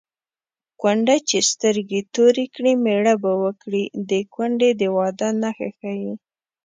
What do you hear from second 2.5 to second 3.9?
کړي مېړه به وکړي